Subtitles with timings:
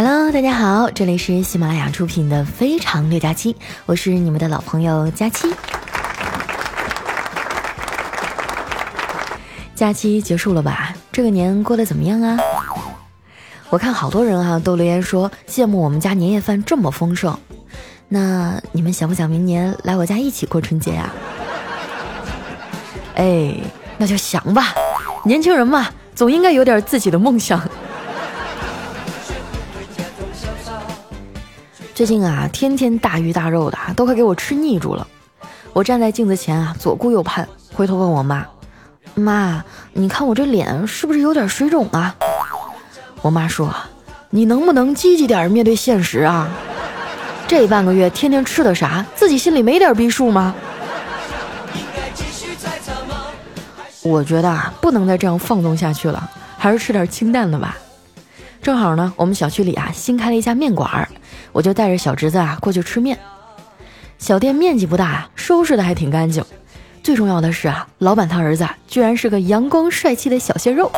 [0.00, 3.52] Hello，大家好，这里是喜马拉雅出品的《非常六加七》，
[3.84, 5.52] 我是你们的老朋友佳期。
[9.74, 10.94] 假期结束了吧？
[11.10, 12.38] 这个年过得怎么样啊？
[13.70, 17.36] 我看好多人啊都留言说羡慕我们家年夜饭这么丰盛。
[18.06, 21.12] 那你们想不想明年来我家一起过春节啊？
[23.16, 23.52] 哎，
[23.96, 24.72] 那就想吧，
[25.24, 27.60] 年轻人嘛，总应该有点自己的梦想。
[31.98, 35.04] 最近啊，天天大鱼大肉的，都快给我吃腻住了。
[35.72, 38.46] 我站在镜子前啊，左顾右盼，回头问我妈
[39.16, 42.14] ：“妈，你看我这脸是不是有点水肿啊？”
[43.20, 43.74] 我妈说
[44.30, 46.48] ：“你能不能积极点面对现实啊？
[47.48, 50.54] 这半个月天天吃的啥，自己心里没点逼数吗？”
[54.02, 57.76] 我觉得啊，不能再这样放纵下去了，还是吃点清淡的吧。
[58.62, 61.08] 正好呢，我们小区里啊新开了一家面馆儿。
[61.52, 63.18] 我就带着小侄子啊过去吃面，
[64.18, 66.44] 小店面积不大，收拾的还挺干净。
[67.02, 70.90] 最重要的是啊，老板他儿子居然是个阳光帅气的小鲜肉。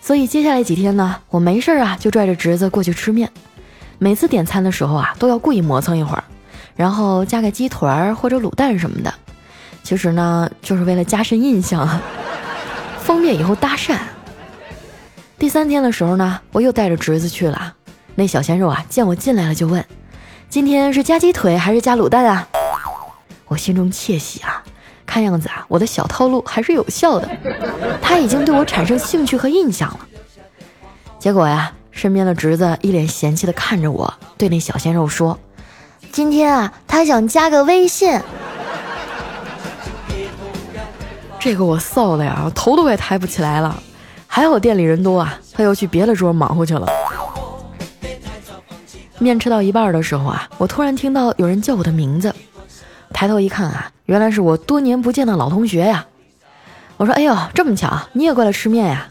[0.00, 3.30] 所以接下来几天呢，我没事啊就拽着侄子过去吃面。
[3.98, 6.24] 每次点餐的时候啊，都要故意磨蹭一会儿，
[6.74, 9.14] 然后加个鸡腿儿或者卤蛋什么的。
[9.82, 11.88] 其实呢，就是为了加深印象，
[12.98, 13.96] 方便以后搭讪。
[15.38, 17.75] 第三天的时候呢，我又带着侄子去了。
[18.18, 19.84] 那小鲜肉啊，见我进来了就问
[20.48, 22.48] ：“今天是加鸡腿还是加卤蛋啊？”
[23.46, 24.62] 我心中窃喜啊，
[25.04, 27.28] 看样子啊，我的小套路还是有效的，
[28.00, 30.00] 他已经对我产生兴趣和印象了。
[31.18, 35.38] 结果呀，身边的侄子一脸嫌弃的看着我，对那小鲜肉说
[36.10, 38.18] ：“今天啊，他想加个微信。”
[41.38, 43.82] 这个我臊的呀，头都快抬不起来了。
[44.26, 46.86] 还好店里人多啊，他又去别的桌忙活去了。
[49.18, 52.34] 面吃到一半的时候啊，我突然听到有人叫我的名字，
[53.12, 56.06] 抬头一看啊，原来是我多年不见的老同学呀。
[56.98, 59.08] 我说：“哎呦，这么巧，你也过来吃面呀？”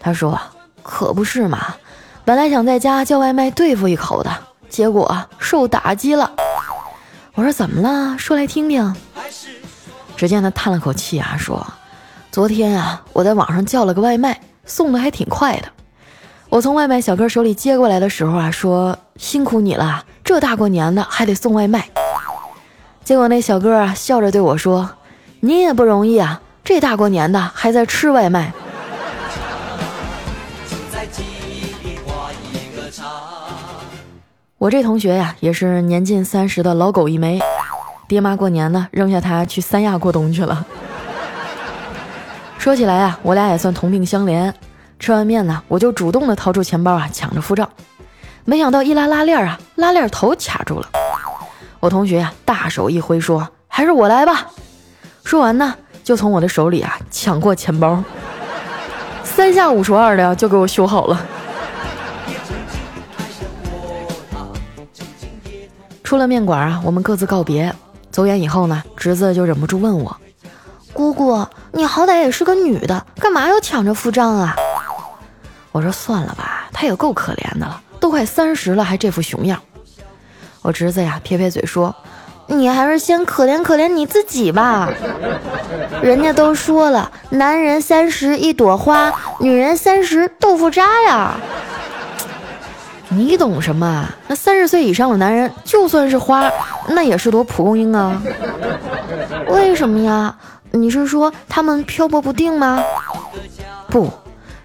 [0.00, 0.38] 他说
[0.82, 1.76] ：“可不是嘛，
[2.24, 4.30] 本来想在家叫外卖对付一口的，
[4.68, 6.32] 结果受打击了。”
[7.34, 8.16] 我说：“怎么了？
[8.18, 8.94] 说来听听。”
[10.16, 11.64] 只见他叹了口气啊，说
[12.30, 15.68] ：“昨天啊，我在网上叫了个外卖，送的还挺快的。”
[16.52, 21.88] 我从外卖小哥手里接过来的时候啊，说辛苦你了，这大过年的还得送外卖。
[23.02, 24.90] 结果那小哥啊笑着对我说
[25.40, 28.52] ：“你也不容易啊，这大过年的还在吃外卖。”
[34.58, 37.40] 我这同学呀，也是年近三十的老狗一枚，
[38.06, 40.66] 爹妈过年呢扔下他去三亚过冬去了。
[42.58, 44.52] 说起来啊，我俩也算同病相怜。
[45.02, 47.68] 吃完面呢，我就主动的掏出钱包啊，抢着付账。
[48.44, 50.88] 没想到一拉拉链啊，拉链头卡住了。
[51.80, 54.46] 我同学呀，大手一挥说：“还是我来吧。”
[55.24, 55.74] 说完呢，
[56.04, 58.00] 就从我的手里啊抢过钱包，
[59.24, 61.20] 三下五除二的就给我修好了。
[66.04, 67.74] 出了面馆啊，我们各自告别。
[68.12, 70.16] 走远以后呢，侄子就忍不住问我
[70.94, 74.54] ：“姑姑，你好歹也是个女的，干嘛要抢着付账啊？”
[75.72, 79.60] 我说算了吧，他也够可怜的了，都快三十了还这副熊样。
[80.60, 81.94] 我侄子呀撇撇嘴说
[82.46, 84.88] ：“你还是先可怜可怜你自己吧。
[86.02, 91.34] 人家都说了，男人三十一朵花，女人三十豆腐渣呀。
[93.08, 94.08] 你懂什么？
[94.28, 96.48] 那三十岁以上的男人就算是花，
[96.88, 98.22] 那也是朵蒲公英啊。
[99.48, 100.36] 为什么呀？
[100.70, 102.80] 你是说他们漂泊不定吗？
[103.88, 104.08] 不。”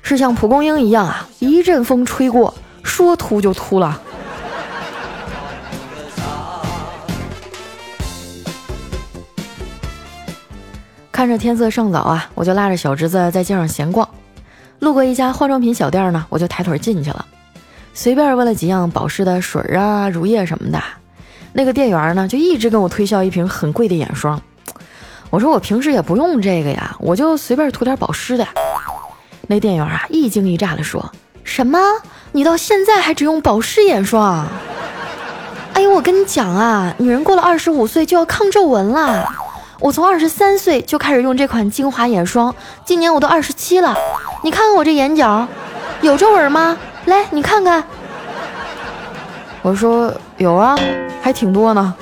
[0.08, 4.00] 是像蒲公英一样啊，一阵风吹过，说秃就秃了。
[11.12, 14.08] 看着天色尚早啊，我就拉着小侄子在街上闲逛。
[14.80, 17.26] 路过一家化妆品小店呢，我就抬腿进去了，
[17.94, 20.82] 随便问了几样保湿的水啊、乳液什么的。
[21.52, 24.42] 那个店员呢，就一直跟我推销一瓶很贵的眼霜。
[25.30, 28.48] 我说我平时也不用这个呀，我就随便涂点保湿的。
[29.48, 31.12] 那店员啊，一惊一乍地说
[31.44, 31.80] ：“什么？
[32.34, 34.46] 你到现在还只用保湿眼霜？
[35.74, 39.28] 哎呦，我跟你讲啊，女人过了二十五岁就要抗皱纹了。
[39.80, 42.54] 我从二十三岁就开始用这款精华眼霜，
[42.84, 43.96] 今年我都二十七了。
[44.44, 45.48] 你看看我这眼角，
[46.02, 46.78] 有皱纹吗？
[47.06, 47.84] 来，你看看。”
[49.64, 50.76] 我说：“有啊，
[51.22, 51.96] 还挺多呢。”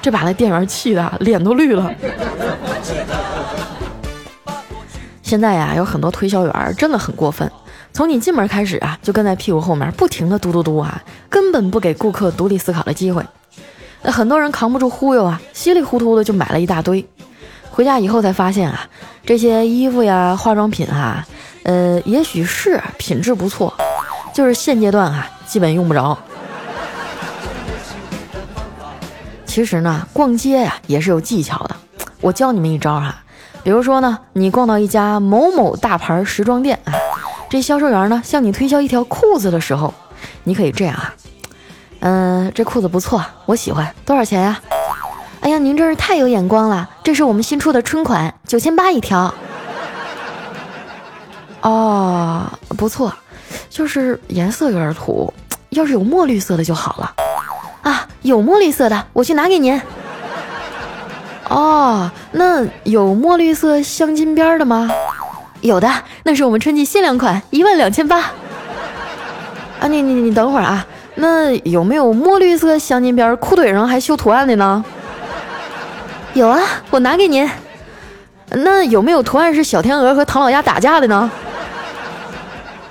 [0.00, 1.92] 这把那店员气的脸都绿了。
[5.30, 7.48] 现在呀，有很多推销员真的很过分，
[7.92, 13.24] 从你进门开始啊，就跟在屁股后面不停的嘟嘟嘟啊，根本不给顾客独立思考的机会。
[14.02, 17.06] 那很多人扛不住忽悠啊，稀里糊涂的就买了一大堆，
[17.70, 18.80] 回家以后才发现啊，
[19.24, 21.24] 这些衣服呀、化妆品哈，
[21.62, 23.72] 呃，也许是品质不错，
[24.34, 26.18] 就是现阶段啊，基本用不着。
[29.46, 31.76] 其实呢，逛街呀也是有技巧的，
[32.20, 33.22] 我教你们一招哈。
[33.70, 36.92] 比如说呢，你逛到一家某某大牌时装店啊，
[37.48, 39.94] 这销售员呢向你推销一条裤子的时候，
[40.42, 41.14] 你可以这样啊，
[42.00, 44.60] 嗯，这裤子不错，我喜欢，多少钱呀？
[45.42, 49.32] 哎呀，您真是太有眼光了，这是我们新出的春款，九千八一条。
[51.62, 53.14] 哦，不错，
[53.68, 55.32] 就是颜色有点土，
[55.68, 57.14] 要是有墨绿色的就好了。
[57.82, 59.80] 啊，有墨绿色的，我去拿给您。
[61.50, 64.88] 哦，那有墨绿色镶金边的吗？
[65.60, 65.92] 有的，
[66.22, 68.18] 那是我们春季限量款，一万两千八。
[69.80, 70.86] 啊，你你你等会儿啊，
[71.16, 74.84] 那有没有墨绿色镶金边，裤腿上还绣图案的呢？
[76.34, 76.60] 有啊，
[76.90, 77.50] 我拿给您。
[78.50, 81.30] 那有没有图案是小天鹅和唐老鸭打架的呢？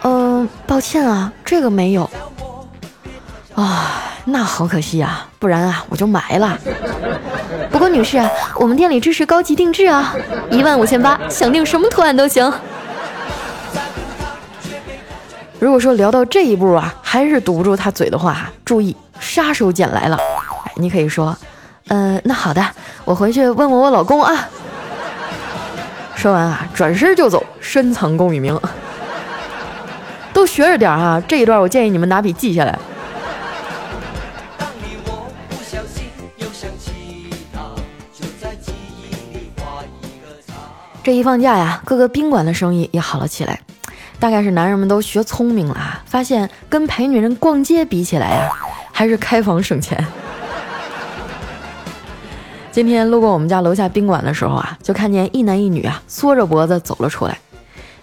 [0.04, 2.10] 嗯，抱歉啊，这个没有。
[3.56, 3.96] 啊。
[4.26, 6.56] 那好可惜啊，不然啊我就买了。
[7.80, 8.22] 郭女士，
[8.58, 10.14] 我们店里支持高级定制啊，
[10.52, 12.52] 一万五千八，想定什么图案都行。
[15.60, 20.20] 如果说聊到这一步啊，还是堵不住他嘴的话，注意杀手锏来了。
[20.76, 21.34] 你可以说，
[21.88, 22.62] 嗯，那好的，
[23.06, 24.50] 我回去问问我老公啊。
[26.16, 28.60] 说完啊，转身就走，深藏功与名。
[30.34, 32.78] 都学着点啊，这一段我建议你们拿笔记下来。
[41.10, 43.60] 这一放假呀，各个宾馆的生意也好了起来，
[44.20, 48.52] 大概是男人们都学聪明了啊，发现跟陪女人逛街比起来呀，
[48.94, 50.06] 还是开房省钱。
[52.72, 57.36] 今天路过我们家楼下宾馆的时候啊，就看见一男一女啊，缩着脖子走了出来。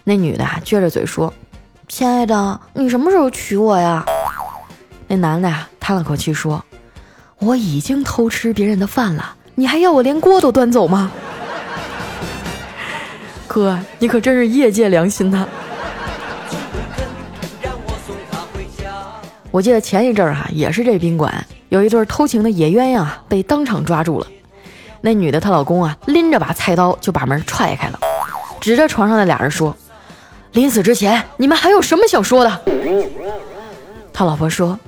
[0.03, 1.33] 那女的啊，撅着嘴说
[1.87, 4.05] ：“亲爱的，你什么时候娶我呀？”
[5.07, 6.65] 那男的呀，叹了口气说
[7.39, 11.13] ：“我已经偷吃别人的饭了，你还要我连锅都端走吗？”
[13.57, 15.47] 哥，你可真是业界良心呐！
[19.51, 21.33] 我记得前一阵儿哈，也是这宾馆
[21.71, 24.27] 有一对偷情的野鸳鸯啊被当场抓住了。
[25.01, 27.99] 那女的她老公啊，拎着把菜刀就把门踹开了，
[28.61, 29.75] 指着床上的俩人说
[30.53, 32.61] ：“临死之前，你们还有什么想说的？”
[34.13, 34.79] 他老婆说：“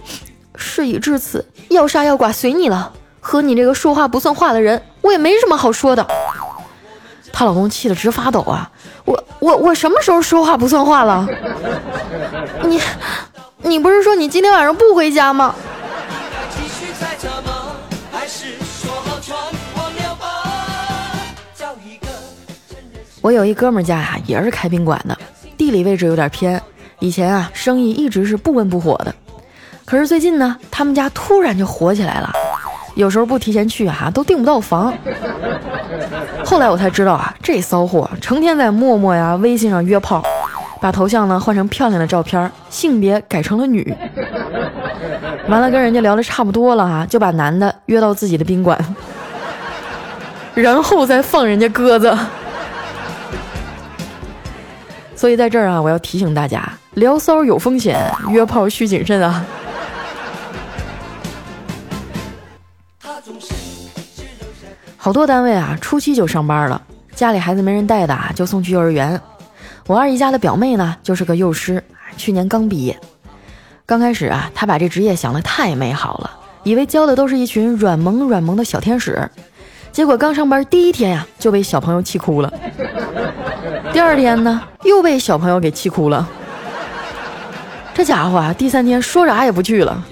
[0.56, 2.92] 事已至此，要杀要剐随你了。
[3.18, 6.06] 和你这个说话不算话的人，我也没什么好说的。”
[7.38, 8.68] 她老公气得直发抖啊！
[9.04, 11.24] 我我我什么时候说话不算话了？
[12.64, 12.80] 你
[13.58, 15.54] 你不是说你今天晚上不回家吗？
[23.20, 25.16] 我有一哥们家呀，也是开宾馆的，
[25.56, 26.60] 地理位置有点偏，
[26.98, 29.14] 以前啊生意一直是不温不火的，
[29.84, 32.32] 可是最近呢，他们家突然就火起来了。
[32.98, 34.92] 有时候不提前去啊，都订不到房。
[36.44, 40.20] 后来我才知道啊，这骚货成天在陌陌呀、微信上约炮，
[40.80, 43.96] 把头像呢换成漂亮的照片，性别改成了女。
[45.46, 48.76] 完了跟人家聊的差不多了哈，就把男的约到自己的宾馆，
[50.54, 52.18] 然后再放人家鸽子。
[55.14, 59.44] 所以在这儿啊，我要提醒大家，聊骚有风险，约炮需谨慎啊。
[65.00, 66.82] 好多单位啊，初期就上班了，
[67.14, 69.18] 家里孩子没人带的啊，就送去幼儿园。
[69.86, 71.82] 我二姨家的表妹呢，就是个幼师，
[72.16, 72.98] 去年刚毕业。
[73.86, 76.30] 刚开始啊，她把这职业想得太美好了，
[76.64, 79.30] 以为教的都是一群软萌软萌的小天使。
[79.92, 82.52] 结果刚上班第一天呀，就被小朋友气哭了。
[83.92, 86.28] 第二天呢，又被小朋友给气哭了。
[87.94, 90.04] 这家伙啊，第三天说啥也不去了。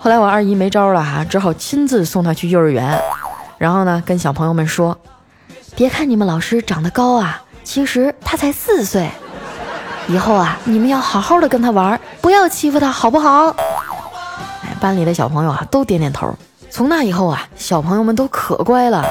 [0.00, 3.00] 后来我二姨没招了哈，只好亲自送他去幼儿园。
[3.58, 4.96] 然后呢，跟小朋友们说
[5.74, 9.10] ：“别看你们老师长得高啊，其实他才四岁。
[10.08, 13.48] 以后啊，你们要好好的跟他玩，不要欺负他，好不好？”
[14.62, 16.32] 哎，班里的小朋友啊都点点头。
[16.70, 19.04] 从那以后啊，小朋友们都可乖了，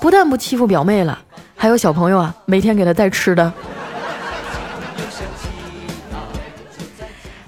[0.00, 1.16] 不但不欺负表妹了，
[1.56, 3.52] 还有小朋友啊每天给他带吃的。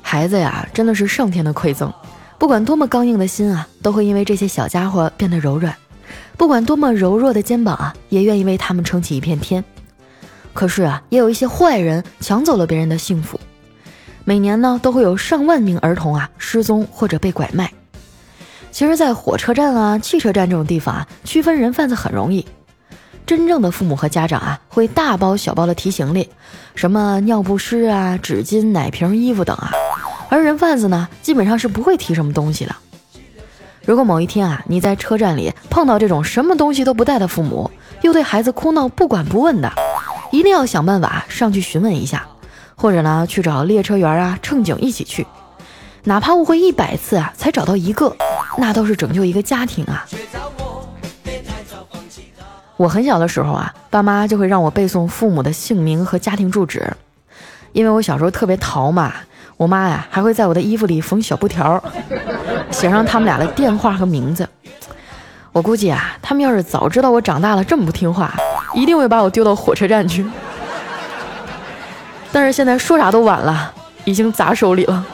[0.01, 1.93] 孩子呀，真的是上天的馈赠，
[2.39, 5.75] 不管多么刚硬的心啊，都会因为这些小家伙变得柔软。
[6.37, 9.65] 不管多么柔弱的肩膀啊，也愿意为他们撑起一片天。
[10.53, 13.41] 可是啊，也有一些坏人抢走了别人的幸福。
[14.25, 17.73] 每年呢，都会有上万名儿童啊失踪或者被拐卖。
[18.71, 22.45] 其实，在火车站啊、汽车站这种地方啊，区分人贩子很容易。
[23.27, 26.29] 真正的父母和家长啊，会大包小包的提行李，
[26.75, 29.71] 什么尿不湿啊、纸巾、奶瓶、衣服等啊。
[30.29, 32.75] 而人贩子呢，基本上是不会提什么东西的。
[33.87, 37.71] 如果某一天啊，你在车站里碰到这种什么东西都不带的父母，
[38.03, 39.71] 又对孩子哭闹不管不问的，
[40.31, 42.27] 一定要想办法上去询问一下。
[42.77, 45.25] 或者呢，去找列车员啊、乘警一起去，
[46.03, 48.15] 哪怕误会一百次啊，才找到一个，
[48.59, 50.05] 那都是拯救一个家庭啊。
[52.77, 56.93] 我很小的时候啊，爸妈就会让我背诵父母的姓名和家庭住址，
[57.73, 59.15] 因为我小时候特别淘嘛，
[59.57, 61.83] 我妈呀还会在我的衣服里缝小布条，
[62.71, 64.49] 写上他们俩的电话和名字。
[65.53, 68.35] 我估计啊，他们要是早知道我长大了这么不听话，
[68.75, 70.27] 一定会把我丢到火车站去。
[72.33, 73.73] 但是现在说啥都晚了，
[74.05, 75.05] 已经砸手里了。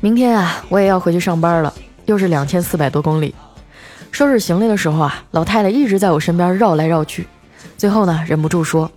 [0.00, 1.72] 明天啊，我也要回去上班了，
[2.06, 3.34] 又是两千四百多公里。
[4.22, 7.26] 收拾行李的时候啊，老太太一直在我身边绕来绕去，
[7.76, 8.88] 最后呢，忍不住说：“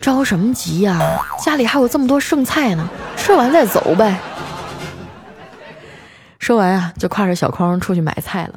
[0.00, 0.98] 着什么急呀？
[1.44, 4.16] 家里还有这么多剩菜呢，吃完再走呗。”
[6.40, 8.54] 说完啊，就挎着小筐出去买菜了。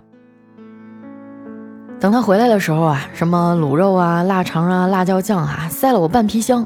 [2.00, 6.65] 等他回来的时候啊，什么卤肉啊、腊肠啊、辣椒酱啊，塞了我半皮箱。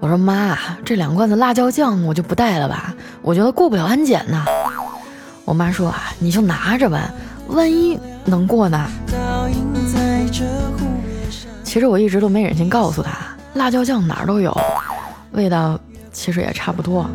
[0.00, 4.42] 我说妈，这两罐子辣椒酱我就不带了吧，我觉得过不了安检呢。
[5.44, 7.12] 我妈说啊，你就拿着吧，
[7.48, 8.88] 万一能过呢。
[11.64, 13.10] 其实我一直都没忍心告诉他，
[13.54, 14.56] 辣椒酱哪儿都有，
[15.32, 15.78] 味道
[16.12, 17.08] 其实也差不多。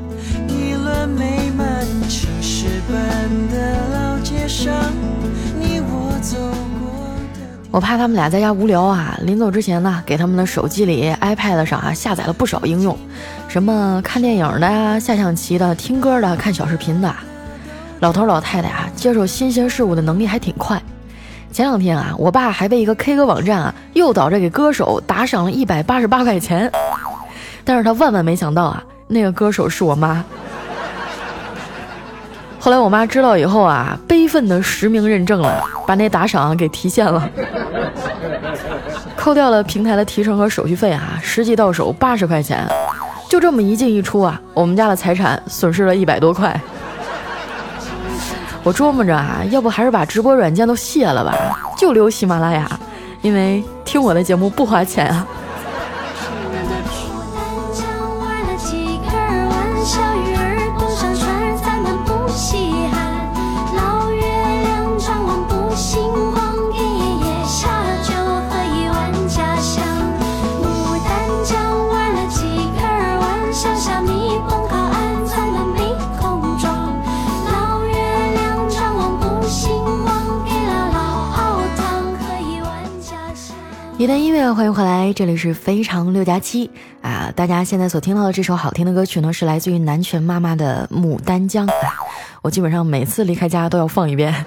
[7.71, 12.95] 我怕他们俩在家无聊啊，临走之前呢，给他们的手机里、iPad 上啊下载了不少应用，
[13.47, 17.11] 什么看电影的呀、下象棋的、听歌的、看小视频的。
[18.01, 20.79] 老头老太太啊，接受新鲜事物的能力还挺快。
[21.53, 26.69] 前两天啊，我爸还被一个 K 歌网站啊诱导着给歌手打赏了一百八十八块钱，
[27.63, 30.25] 但是他万万没想到啊，那个歌手是我妈。
[32.59, 37.29] 后来我妈知道以后啊，悲愤的实名认证了，把那打赏给提现了，
[39.15, 42.67] 扣掉了平台的提成和手续费啊，实际到手八十块钱，
[43.29, 46.59] 就这么一进一出啊，我们家的财产损失了一百多块。
[48.63, 51.35] 我琢磨着啊，要不还是把直播软件都卸了吧，
[51.77, 52.79] 就留喜马拉雅，
[53.21, 55.27] 因为听我的节目不花钱啊。
[84.03, 86.69] 一段音乐，欢迎回来，这里是非常六加七
[87.01, 87.31] 啊！
[87.33, 91.65] 大家现在所听到的这首好听的歌曲呢，是来自于南拳妈妈的《牡丹江》！
[92.41, 94.45] 我基本上每次离开家都要放一遍。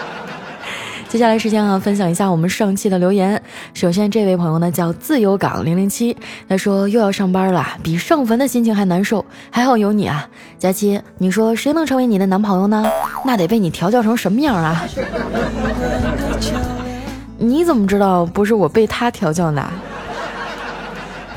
[1.08, 3.42] 接下来时间啊，分享一下我们上期的留言。
[3.72, 6.14] 首先这位朋友呢叫自由港零零七，
[6.46, 12.84] 他说又要上班了，比上坟的心情还难受，还好有你啊，佳期，你说谁能成为你的男朋友呢？
[13.24, 14.84] 那得被你调教成什么样啊？
[17.42, 19.66] 你怎么知道不是我被他调教的？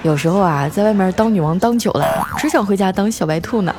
[0.01, 2.05] 有时候啊，在外面当女王当久了，
[2.37, 3.73] 只想回家当小白兔呢。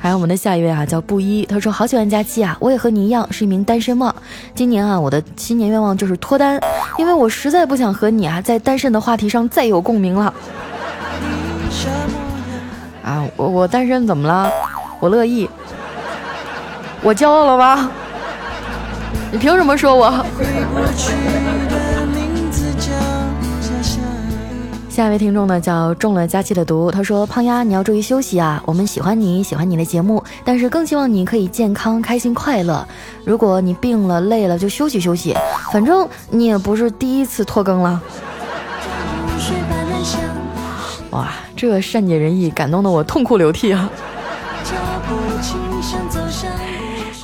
[0.00, 4.12] 还有我们的下一位啊，叫布衣，他说好喜欢佳期啊，我也和你一样是一名单身汪。
[4.56, 6.60] 今年啊，我的新年愿望就是脱单，
[6.98, 10.34] 因为我实在不想和你啊在单身的话题上再有共鸣了。
[13.04, 14.50] 啊，我我单身怎么了？
[14.98, 15.48] 我乐意。
[17.02, 17.88] 我骄傲了吗？
[19.36, 20.24] 你凭什么说我？
[24.88, 26.90] 下一位听众呢，叫中了佳期的毒。
[26.90, 28.62] 他说：“胖丫，你要注意休息啊！
[28.64, 32.88] 我们喜欢你，喜欢你的节目，但是更希望你可以健康、开心、快乐。
[33.26, 35.36] 如果你病了、累了，就休息休息。
[35.70, 38.00] 反正你也不是第一次拖更了。
[41.12, 43.90] ”哇，这善解人意，感动的我痛哭流涕啊！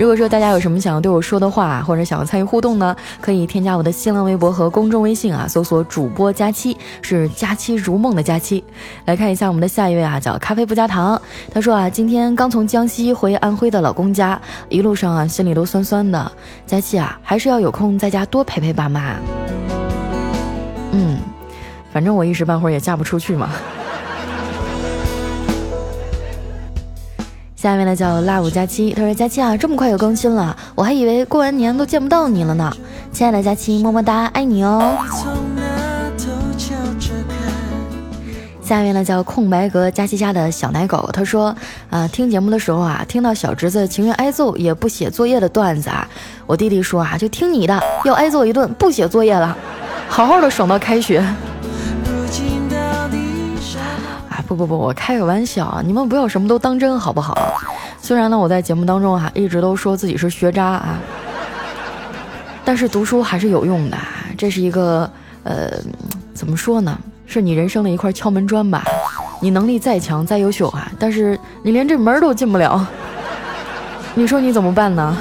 [0.03, 8.65] 如果说大家有什么想要对我说的话，或者想要参与互动呢，可以添加我的新浪微博和公众微信啊，搜索主播佳期，是佳期如梦的佳期。
[9.05, 11.23] 来看一下我们的下一位啊，叫咖啡不加糖。
[11.55, 16.33] 他说啊，今天刚从江西回安徽的老公家，一路上啊心里都酸酸的。
[16.67, 19.15] 佳期啊，还是要有空在家多陪陪爸妈。
[20.91, 21.17] 嗯，
[21.93, 23.51] 反正我一时半会儿也嫁不出去嘛。
[27.62, 32.73] 下面呢叫 love 佳期，他说佳期啊，这么快有更新了，我还以为过完年都见不到你了呢。
[33.12, 34.97] 亲爱的佳期，么么哒，爱你哦。
[38.61, 41.54] 下面呢叫空白格佳期家的小奶狗，他说
[41.88, 46.09] 啊，听节目的时候啊，听到小侄子情愿挨揍也不写作业的段子啊，
[46.49, 49.57] 我弟弟说啊，就听你的，要挨揍一顿，不写作业了，
[50.09, 51.25] 好好的爽到开学。
[54.55, 57.37] 不不不，我开个玩笑啊，你们不要什么都当真，好不好？
[58.01, 60.99] 虽然呢，我在节目当中啊，一直都说自己是学渣啊，
[62.65, 63.97] 但是读书还是有用的，
[64.37, 65.11] 这是一个
[65.45, 65.71] 呃，
[66.35, 66.99] 怎么说呢？
[67.27, 68.85] 是你人生的一块敲门砖吧？
[69.41, 72.87] 你能力再强再优秀啊，但是你连这门都进不了，
[74.15, 75.17] 你说你怎么办呢？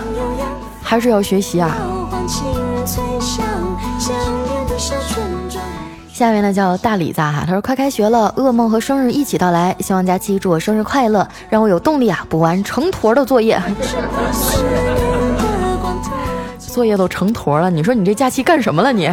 [0.84, 1.76] 还是要学习啊。
[6.22, 13.60] 下面呢叫大李子哈，他说快开学了，噩梦和生日一起到来，希望佳期祝我生日快乐，让我有动力啊补完成坨的作业。
[16.60, 19.10] 作业都成坨了，你说你这假期干什么了你？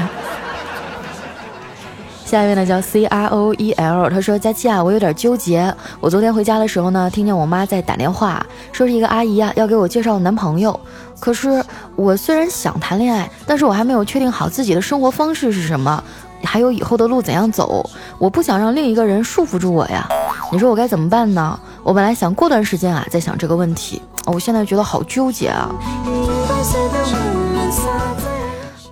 [2.26, 10.78] 下一位呢叫 C R O E L，他说佳期啊，我有点纠结，我昨天回家的时候呢，听见我妈在打电话，说是一个阿姨啊要给我介绍男朋友，
[11.18, 11.64] 可是
[11.96, 16.04] 我虽然想谈恋爱，但是我还没有确定好自己的生活方式是什么。
[16.42, 17.88] 还有以后的路怎样走？
[18.18, 20.08] 我不想让另一个人束缚住我呀。
[20.50, 21.58] 你说我该怎么办呢？
[21.82, 25.70] 我本来想过段时间啊再想这个问题，我现在觉得好纠结啊。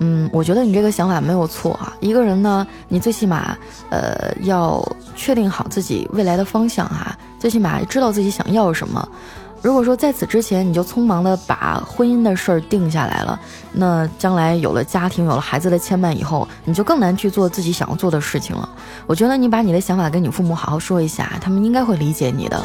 [0.00, 1.92] 嗯，我觉得你这个想法没有错啊。
[2.00, 3.56] 一个人呢，你最起码
[3.88, 9.08] 呃要确定好自己未来的方向哈，最起码知道自己想要什么。
[9.66, 13.36] 如果说在此之前你就匆忙的把婚姻的事儿定下来了，
[13.72, 18.68] 那将来有了家庭、有了孩子的牵绊以后，你就更难去做自己想要做的事情了。
[19.08, 22.62] 我觉得你把你的想法跟你父母好好说一下，他们应该会理解你的。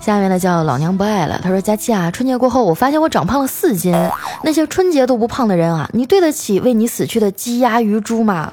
[0.00, 3.94] 下面呢叫老娘不爱了，他说佳期啊，春节过后我发现我长胖了四斤，
[4.42, 8.52] 那些春节都不胖的人啊，你对得起为你死去的鸡鸭鱼猪吗？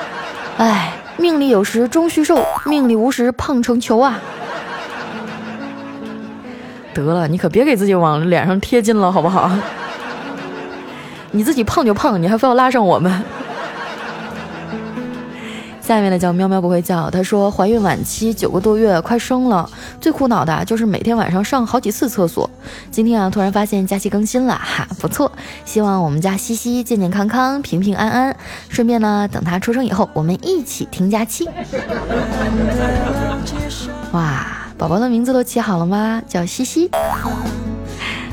[0.56, 0.94] 哎。
[1.18, 4.18] 命里有时终须瘦，命里无时胖成球啊！
[6.94, 9.50] 得了，你可别给自己往脸上贴金了，好不好？
[11.32, 13.22] 你自己胖就胖，你还非要拉上我们。
[15.88, 19.66] 下面的叫喵喵不会叫，他说怀孕晚期九个多月，快生了，
[19.98, 22.50] 最苦恼的就是每天晚上上好几次厕所。
[22.90, 25.32] 今天啊，突然发现假期更新了，哈，不错，
[25.64, 28.36] 希望我们家西西健健康康、平平安安。
[28.68, 31.48] 顺便呢，等他出生以后，我们一起听假期。
[34.12, 36.22] 哇，宝宝的名字都起好了吗？
[36.28, 36.90] 叫西西。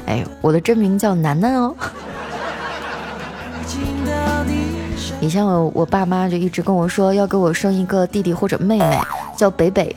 [0.08, 1.74] 哎，我的真名叫楠楠哦。
[5.26, 9.00] 以前我我爸妈就一直跟我说要给我生一个弟弟或者妹妹，
[9.36, 9.96] 叫北北。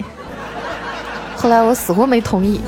[1.36, 2.58] 后来我死活没同意。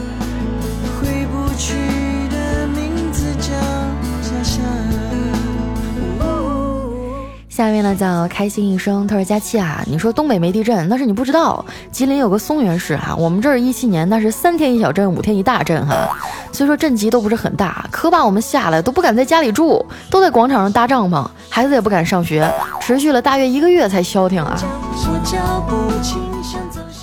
[7.61, 11.63] 下面呢叫开心一生，他说佳期啊，你说东北没地震，那是你不知道。
[11.93, 16.09] 吉林有个松原市哈，我们这儿一七年那是三天一小震，五天一大震哈。
[16.53, 24.59] 虽说震级都不是很大，可把我们吓得都不敢在家里住，都在广场上搭帐篷，孩子也不敢上学，持续了大约一个月才消停啊。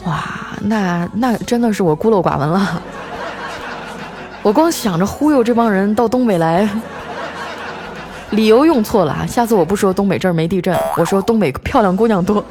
[0.05, 2.81] 哇，那那真的是我孤陋寡闻了，
[4.41, 6.67] 我光想着忽悠这帮人到东北来。
[8.31, 9.25] 理由用错了啊！
[9.25, 12.43] 下次我不说东北这儿没地震，我说东北漂亮姑娘多。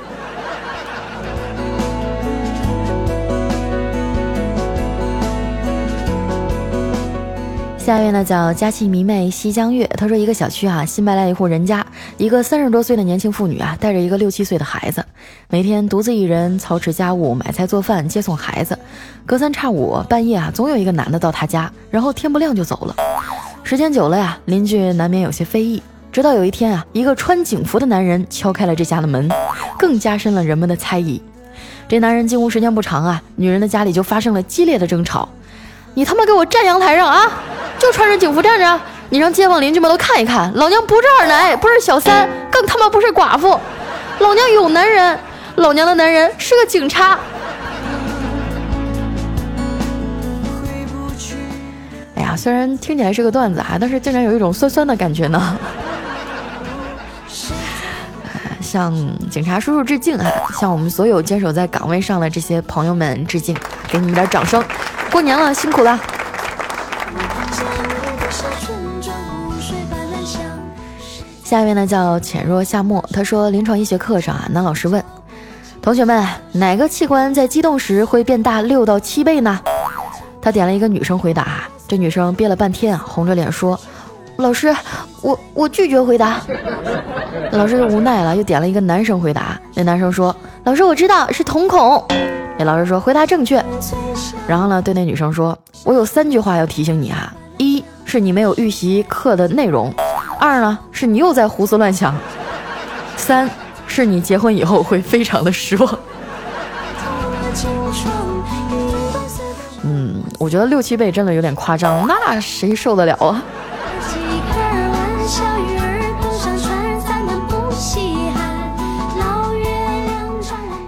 [7.79, 11.87] 下一位呢叫佳期迷妹西江月，他说一个小区啊新搬来一户人家，
[12.17, 15.05] 一个三十多岁的年轻妇女啊带着一个六七岁的孩子，
[15.49, 18.77] 每天独自一人操持家务、买菜做饭、接送孩子，
[19.25, 22.97] 隔三差五半夜啊总有一个男的到他家，然后天不亮就走了。
[23.69, 25.83] 时间久了呀，邻居难免有些非议。
[26.13, 29.29] 直到有一天啊，一个穿警服的男人敲开了这家的门，
[29.77, 31.21] 更加深了人们的猜疑。
[31.89, 35.29] 这男人进屋时间不长啊，女人的家里就发生了激烈的争吵。
[35.95, 37.29] 你他妈给我站阳台上啊！
[37.77, 43.59] 就穿着警服站着，你让街坊邻居们都看一看，老娘不是二奶，不是小三，更他妈不是寡妇，
[44.21, 45.19] 老娘有男人，
[45.57, 47.19] 老娘的男人是个警察。
[52.17, 55.59] 哎呀，虽然听起来是个段子啊，但是竟然有一种酸酸的感觉呢。
[58.61, 58.93] 向
[59.31, 60.29] 警察叔叔致敬啊！
[60.59, 63.57] 向我们所有坚守在岗位上的这些朋友们致敬，
[63.89, 64.65] 给你们点掌声。
[65.13, 66.01] 过年了，辛苦了。
[71.45, 75.05] 下一位呢叫浅若夏末，他说临床医学课上啊，男老师问
[75.81, 79.61] 同学们哪个器官在激动时会变大六到七倍呢？
[80.43, 83.79] 他点了一个女生回答，这女生憋了半天，红着脸说。
[84.37, 84.75] 老师，
[85.23, 86.43] 我我拒绝回答。
[87.53, 89.59] 老师就无奈了，又点了一个男生回答。
[89.73, 92.05] 那男生说：“老师，我知道是瞳孔。”
[92.59, 93.65] 那老师说：“回答正确。”
[94.47, 99.91] 然后呢，对那女生说：“我有三句话要提醒你啊，一是你没有预习课的内容，
[100.39, 102.15] 二呢是你又在胡思乱想，
[103.17, 103.49] 三
[103.87, 105.99] 是你结婚以后会非常的失望。”
[110.39, 113.43] 我觉得六七倍真的有点夸张，那谁受得了啊？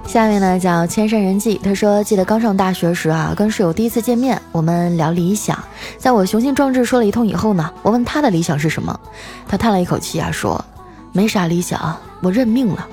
[0.07, 5.57] 下面呢叫千山人迹，他说记得刚上大学时啊，跟室友第一次见面，我们聊理想，
[5.99, 8.99] 在我雄心壮志说了一通以后呢，我问他的理想是什么，
[9.47, 10.65] 他叹了一口气啊，说
[11.13, 12.89] 没啥理想，我认命了。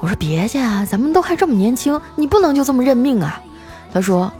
[0.00, 3.40] 我说别介啊，咱们都还这么年轻，你不能就这么认命啊。
[3.94, 4.30] 他说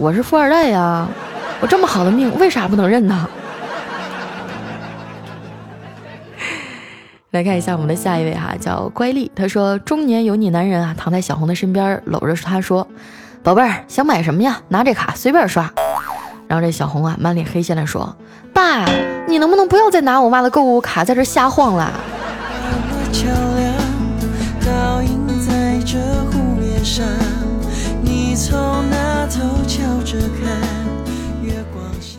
[0.00, 1.08] 我是富二代呀，
[1.60, 3.28] 我这么好的命，为啥不能认呢？
[7.32, 9.28] 来看一下我们的下一位哈，叫乖丽。
[9.34, 12.86] 他说：“中年油腻男人啊，躺在小红的身边，搂着她说
[13.42, 14.60] ：‘宝贝儿，想买什么呀？
[14.68, 15.68] 拿这卡随便刷。’
[16.46, 18.16] 然后这小红啊，满脸黑线的说
[18.54, 18.84] ：‘爸，
[19.26, 21.92] 你能不能不要再拿我妈的购物卡在这瞎晃了？’”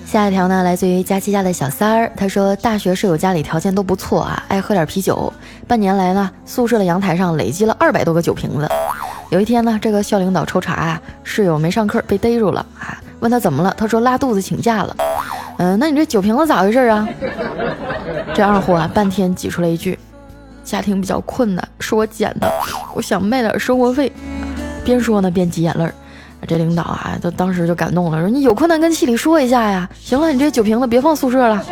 [0.05, 2.11] 下一条呢，来自于佳琪家的小三儿。
[2.15, 5.31] 他说，大学室友家里条件都不错啊，爱喝点啤酒。
[5.67, 8.67] 半年来呢，宿舍的阳台上累积了二百多个酒瓶子。
[9.29, 14.95] 有一天呢，这个校领导抽查，室友没上课被逮住了啊，问他怎么了，他说拉肚子请假了。
[15.57, 17.07] 嗯，那你这酒瓶子咋回事啊？
[18.33, 19.97] 这二货啊，半天挤出来一句：
[20.63, 22.51] 家庭比较困难，是我捡的，
[22.93, 24.11] 我想卖点生活费。
[24.83, 25.93] 边说呢，边挤眼泪儿。
[26.47, 29.87] 这领导啊，都当时就感动了，说你有困难跟系里说一下呀。
[29.99, 31.63] 行了，你这酒瓶子别放宿舍了。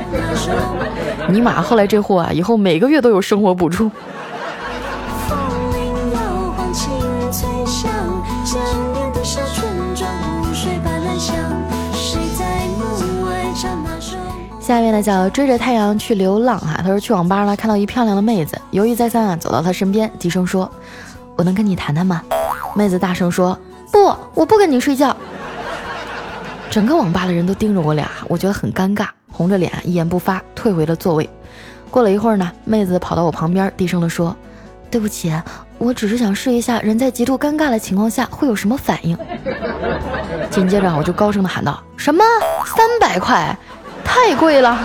[1.30, 3.90] 尼玛，后来这货啊，以后每个月都有生活补助。
[14.60, 20.70] 下面呢叫追着太阳去流浪哈，他说去网吧呢看到一漂亮的妹子，犹豫再三啊，走到她身边，低声说
[21.36, 22.22] ：“我能跟你谈谈吗？”
[22.76, 23.58] 妹子大声说。
[23.92, 25.16] 不，我不跟你睡觉。
[26.70, 31.30] 整个网吧的人都盯着我俩，我觉得很尴尬，红着脸一言不发，退回了座位。
[31.90, 34.36] 过了一会儿呢，妹子跑到我旁边，低声的说
[34.92, 35.34] ：“对不起，
[35.78, 39.18] 我只是想试一下人在极度尴尬的情况下会有什么反应。”
[40.52, 42.24] 紧接着我就高声的喊道：“什么？
[42.66, 43.58] 三百块？
[44.04, 44.78] 太贵了！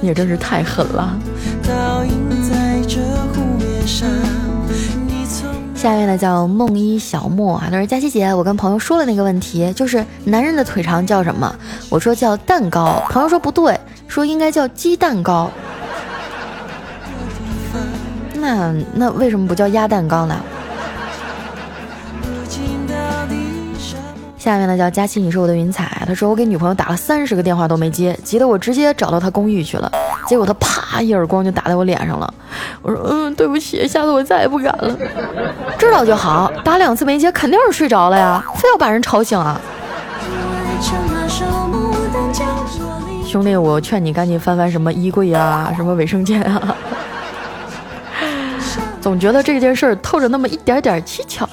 [0.00, 1.18] 你也真是太狠了。”
[5.86, 11.54] 下面呢叫梦一小莫啊，他说佳琪姐，我跟朋友说了那个问题，就是男人的腿长叫什么？
[11.88, 15.48] 我说叫蛋糕，朋友说不对，说应该叫鸡蛋糕。
[18.34, 20.34] 那那为什么不叫鸭蛋糕呢？
[24.46, 26.04] 下面呢叫佳琪，你是我的云彩。
[26.06, 29.90] 他说我给女朋友打了三十个电话都没接，急得我直接找到他公寓去了。
[30.28, 32.32] 结果他啪一耳光就打在我脸上了。
[32.80, 34.96] 我说嗯，对不起，下次我再也不敢了。
[35.76, 39.60] 知道就好，打两次没接肯定是睡着了呀，非要把人吵醒啊。
[43.26, 46.76] 兄弟，我劝你赶紧翻翻什么衣柜啊，什么卫生间啊。
[49.02, 51.48] 总觉得这件事儿透着那么一点点蹊跷。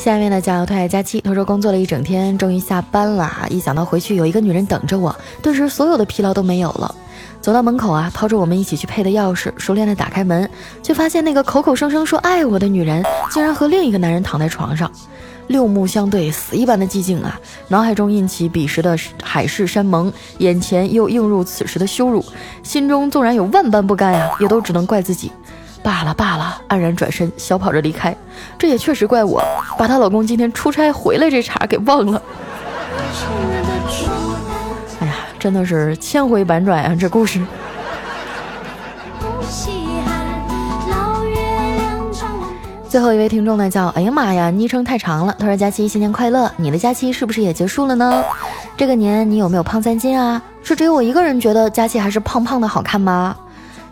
[0.00, 3.30] 下面呢叫特爱佳期，他说工作了一整天，终于下班了。
[3.50, 6.94] 一想到回去有一个女人等着我，顿时所有的疲劳都没有了。
[7.42, 10.48] 走到门口啊，掏出我们一起去配的钥匙，熟练的打开门，
[10.82, 14.90] 却发现那个口口声声说爱我的女人，竟然和另一个男人躺在床上。
[15.48, 17.38] 六目相对，死一般的寂静啊！
[17.68, 22.24] 脑海中印起彼时的海誓山盟，眼前又映入此时的羞辱，
[22.62, 25.30] 心中纵然有万般不甘呀，也都只能怪自己。
[25.82, 28.14] 罢了罢了，黯然转身，小跑着离开。
[28.58, 29.42] 这也确实怪我，
[29.78, 32.22] 把她老公今天出差回来这茬给忘了。
[35.00, 37.40] 哎呀，真的是千回百转啊，这故事。
[42.88, 45.32] 最后一位听众呢，叫哎呀妈呀，昵称太长了。
[45.38, 48.24] 他说：“佳期新年快乐，你的假期是不是也结束了呢？
[48.76, 50.42] 这个年你有没有胖三斤啊？
[50.62, 53.36] 是只有我一个人觉得佳期还是胖胖的好看吗？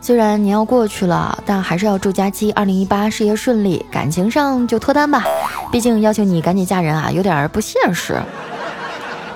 [0.00, 5.24] 虽然年要过去了，但还是要祝佳期二零一八事业顺利，感情上就脱单吧。
[5.70, 8.16] 毕竟要求你赶紧嫁人啊，有点不现实。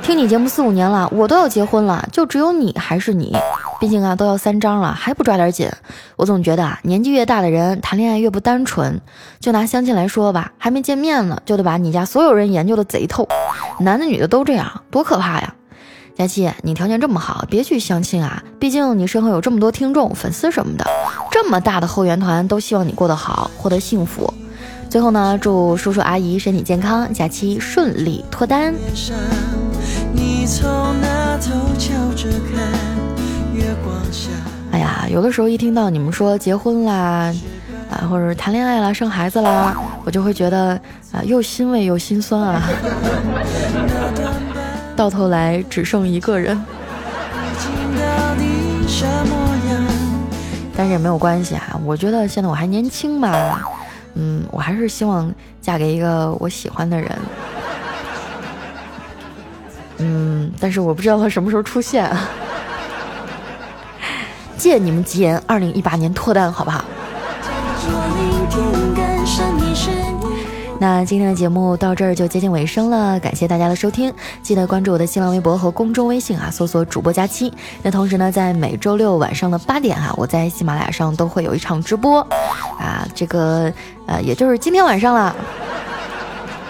[0.03, 3.37] 听你节目四五年了，我都要结婚了，就只有你还是你。”
[3.79, 5.69] 毕竟啊，都要三张了，还不抓点紧？
[6.17, 9.01] 我总觉得啊，年纪越大的人谈恋爱越不单纯。
[9.41, 13.29] 就拿相亲来说吧，还没见面呢，就得把你家所有人研究的贼透，
[13.81, 15.55] 男的女的都这样，多可怕呀！
[16.17, 18.43] 佳期，你条件这么好，别去相亲啊！
[18.59, 20.87] 毕竟你身后有这么多听众、粉丝什么的，
[21.31, 24.33] 这么大的后援团都希望你过得好，获得幸福。
[24.89, 28.75] 最后呢，祝叔叔阿姨身体健康，假期顺利脱单。
[30.13, 30.69] 你从
[31.01, 32.93] 那头瞧着看。
[34.71, 37.33] 哎呀，有的时候一听到你们说结婚啦，
[37.91, 40.79] 啊，或者谈恋爱啦、生孩子啦，我就会觉得
[41.11, 42.63] 啊，又欣慰又心酸啊。
[44.97, 46.65] 到头来只剩一个人，
[50.77, 51.79] 但是也没有关系啊。
[51.85, 53.61] 我觉得现在我还年轻嘛，
[54.15, 57.19] 嗯，我还是希望嫁给一个我喜欢的人。
[59.99, 62.07] 嗯，但是我不知道他什么时候出现。
[62.07, 62.29] 啊
[64.59, 66.85] 借你们吉言，二零一八年脱单，好不好？
[70.83, 77.55] 那今天的节目到这儿就接近尾声了，感谢大家的收听，记得关注我的新浪微博和公众微信啊，搜索主播佳期。
[77.85, 82.19] 那同时呢，在每周六晚上的八点啊，我在喜马拉雅上都会有一场直播
[82.81, 83.73] 啊，这个
[84.07, 85.33] 呃，也就是今天晚上了，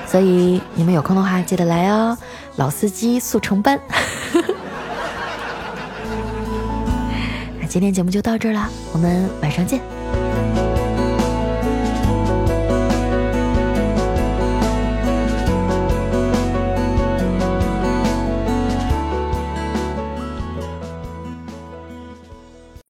[0.07, 2.15] 所以你们有空的话记得来哦，
[2.57, 3.81] 老司机速成班。
[7.59, 9.81] 那今天节目就到这儿了，我们晚上见。